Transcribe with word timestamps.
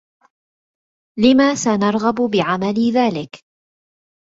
لم 1.19 1.55
سنرغب 1.55 2.15
بعمل 2.31 2.91
ذلك؟ 2.93 3.43